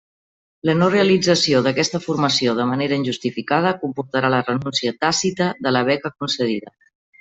La 0.69 0.73
no 0.77 0.87
realització 0.95 1.59
d'aquesta 1.67 2.01
formació 2.07 2.57
de 2.61 2.67
manera 2.71 2.99
injustificada 3.03 3.77
comportarà 3.85 4.35
la 4.39 4.43
renúncia 4.51 4.99
tàcita 5.07 5.55
de 5.67 5.79
la 5.79 5.89
beca 5.95 6.17
concedida. 6.23 6.79